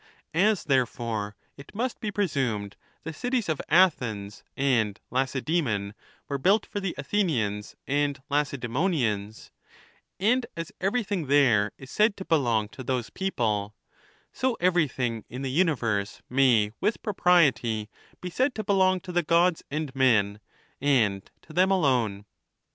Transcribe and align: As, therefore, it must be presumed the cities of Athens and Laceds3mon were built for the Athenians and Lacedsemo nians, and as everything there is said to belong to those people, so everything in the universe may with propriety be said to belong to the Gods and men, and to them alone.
As, 0.33 0.63
therefore, 0.63 1.35
it 1.57 1.75
must 1.75 1.99
be 1.99 2.09
presumed 2.09 2.75
the 3.03 3.13
cities 3.13 3.47
of 3.47 3.61
Athens 3.69 4.43
and 4.57 4.99
Laceds3mon 5.11 5.93
were 6.27 6.39
built 6.39 6.65
for 6.65 6.79
the 6.79 6.95
Athenians 6.97 7.75
and 7.85 8.19
Lacedsemo 8.27 8.87
nians, 8.89 9.51
and 10.19 10.47
as 10.57 10.71
everything 10.81 11.27
there 11.27 11.71
is 11.77 11.91
said 11.91 12.17
to 12.17 12.25
belong 12.25 12.67
to 12.69 12.83
those 12.83 13.11
people, 13.11 13.75
so 14.33 14.57
everything 14.59 15.23
in 15.29 15.43
the 15.43 15.51
universe 15.51 16.23
may 16.27 16.71
with 16.81 17.03
propriety 17.03 17.87
be 18.21 18.31
said 18.31 18.55
to 18.55 18.63
belong 18.63 18.99
to 19.01 19.11
the 19.11 19.21
Gods 19.21 19.61
and 19.69 19.93
men, 19.95 20.39
and 20.81 21.29
to 21.43 21.53
them 21.53 21.69
alone. 21.69 22.25